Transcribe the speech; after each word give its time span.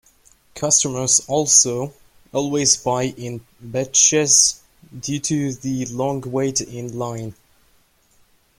Customers 0.55 1.19
also 1.27 1.93
always 2.33 2.75
buy 2.75 3.03
in 3.03 3.45
batches 3.59 4.59
due 4.99 5.19
to 5.19 5.53
the 5.53 5.85
long 5.93 6.21
wait 6.21 6.59
in 6.59 6.97
line. 6.97 7.35